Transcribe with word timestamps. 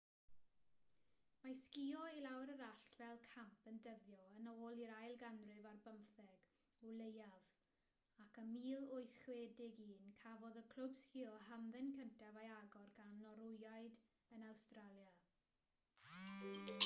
mae 1.45 1.55
sgïo 1.63 2.05
i 2.11 2.21
lawr 2.23 2.51
yr 2.53 2.61
allt 2.67 2.85
fel 2.99 3.19
camp 3.33 3.67
yn 3.71 3.75
dyddio 3.87 4.21
yn 4.39 4.47
ôl 4.53 4.79
i'r 4.85 4.93
ail 5.01 5.13
ganrif 5.23 5.67
ar 5.71 5.77
bymtheg 5.87 6.47
o 6.89 6.93
leiaf 7.01 7.51
ac 8.25 8.39
ym 8.45 8.55
1861 8.63 10.09
cafodd 10.23 10.57
y 10.61 10.63
clwb 10.73 10.95
sgïo 11.03 11.35
hamdden 11.51 11.93
cyntaf 11.99 12.39
ei 12.45 12.49
agor 12.55 12.89
gan 12.97 13.13
norwyaid 13.27 14.01
yn 14.39 14.49
awstralia 14.53 15.13